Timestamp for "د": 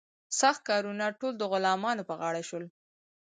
1.37-1.43